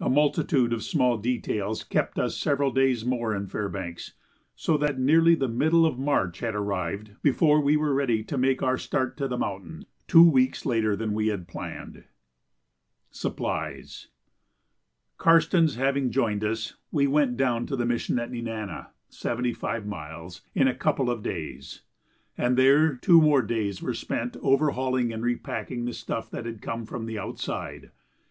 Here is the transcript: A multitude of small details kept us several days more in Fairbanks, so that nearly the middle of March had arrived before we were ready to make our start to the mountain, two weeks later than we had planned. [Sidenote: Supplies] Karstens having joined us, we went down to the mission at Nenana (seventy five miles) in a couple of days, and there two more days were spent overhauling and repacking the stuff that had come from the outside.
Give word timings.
A 0.00 0.08
multitude 0.08 0.72
of 0.72 0.82
small 0.82 1.18
details 1.18 1.84
kept 1.84 2.18
us 2.18 2.34
several 2.38 2.70
days 2.70 3.04
more 3.04 3.34
in 3.36 3.48
Fairbanks, 3.48 4.14
so 4.56 4.78
that 4.78 4.98
nearly 4.98 5.34
the 5.34 5.46
middle 5.46 5.84
of 5.84 5.98
March 5.98 6.40
had 6.40 6.54
arrived 6.54 7.10
before 7.20 7.60
we 7.60 7.76
were 7.76 7.92
ready 7.92 8.24
to 8.24 8.38
make 8.38 8.62
our 8.62 8.78
start 8.78 9.14
to 9.18 9.28
the 9.28 9.36
mountain, 9.36 9.84
two 10.06 10.26
weeks 10.26 10.64
later 10.64 10.96
than 10.96 11.12
we 11.12 11.26
had 11.26 11.46
planned. 11.46 12.04
[Sidenote: 13.10 13.10
Supplies] 13.10 14.08
Karstens 15.18 15.74
having 15.76 16.10
joined 16.10 16.44
us, 16.44 16.76
we 16.90 17.06
went 17.06 17.36
down 17.36 17.66
to 17.66 17.76
the 17.76 17.84
mission 17.84 18.18
at 18.18 18.30
Nenana 18.30 18.86
(seventy 19.10 19.52
five 19.52 19.84
miles) 19.84 20.40
in 20.54 20.66
a 20.66 20.74
couple 20.74 21.10
of 21.10 21.22
days, 21.22 21.82
and 22.38 22.56
there 22.56 22.94
two 22.96 23.20
more 23.20 23.42
days 23.42 23.82
were 23.82 23.92
spent 23.92 24.34
overhauling 24.40 25.12
and 25.12 25.22
repacking 25.22 25.84
the 25.84 25.92
stuff 25.92 26.30
that 26.30 26.46
had 26.46 26.62
come 26.62 26.86
from 26.86 27.04
the 27.04 27.18
outside. 27.18 27.90